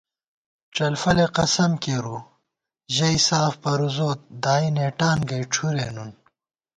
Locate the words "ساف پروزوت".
3.27-4.19